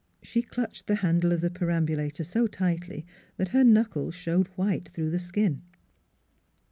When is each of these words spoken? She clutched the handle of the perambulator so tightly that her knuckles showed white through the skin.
She 0.23 0.41
clutched 0.41 0.87
the 0.87 0.95
handle 0.95 1.31
of 1.31 1.41
the 1.41 1.51
perambulator 1.51 2.23
so 2.23 2.47
tightly 2.47 3.05
that 3.37 3.49
her 3.49 3.63
knuckles 3.63 4.15
showed 4.15 4.47
white 4.57 4.89
through 4.89 5.11
the 5.11 5.19
skin. 5.19 5.61